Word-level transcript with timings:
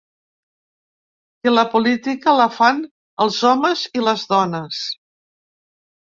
Que 1.41 1.51
la 1.51 1.65
política 1.73 2.33
la 2.39 2.47
fan 2.55 2.79
els 3.25 3.37
homes 3.49 3.83
i 3.99 4.05
les 4.07 4.23
dones. 4.33 4.81